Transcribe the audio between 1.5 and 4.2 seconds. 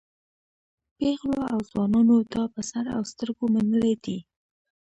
او ځوانانو دا په سر او سترګو منلی دی.